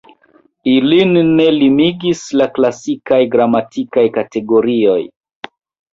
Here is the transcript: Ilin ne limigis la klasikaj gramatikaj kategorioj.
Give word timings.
Ilin 0.71 1.11
ne 1.41 1.45
limigis 1.57 2.23
la 2.41 2.47
klasikaj 2.57 3.19
gramatikaj 3.37 4.09
kategorioj. 4.17 5.01